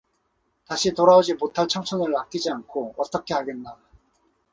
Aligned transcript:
다시 0.65 0.95
돌아오지 0.95 1.35
못할 1.35 1.67
청춘을 1.67 2.17
아끼지 2.17 2.49
않고 2.49 2.95
어떻게 2.97 3.35
하겠나. 3.35 3.77